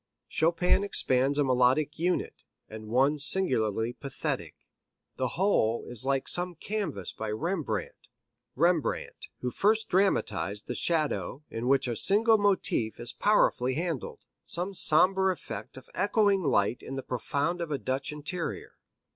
Chopin 0.27 0.83
expands 0.83 1.37
a 1.37 1.43
melodic 1.43 1.99
unit, 1.99 2.43
and 2.67 2.87
one 2.87 3.19
singularly 3.19 3.93
pathetic. 3.93 4.55
The 5.17 5.27
whole 5.37 5.85
is 5.87 6.05
like 6.05 6.27
some 6.27 6.55
canvas 6.55 7.13
by 7.13 7.29
Rembrandt, 7.29 8.07
Rembrandt 8.55 9.27
who 9.41 9.51
first 9.51 9.89
dramatized 9.89 10.65
the 10.65 10.73
shadow 10.73 11.43
in 11.51 11.67
which 11.67 11.87
a 11.87 11.95
single 11.95 12.39
motif 12.39 12.99
is 12.99 13.13
powerfully 13.13 13.75
handled; 13.75 14.25
some 14.43 14.73
sombre 14.73 15.31
effect 15.31 15.77
of 15.77 15.87
echoing 15.93 16.41
light 16.41 16.81
in 16.81 16.95
the 16.95 17.03
profound 17.03 17.61
of 17.61 17.69
a 17.69 17.77
Dutch 17.77 18.11
interior. 18.11 18.77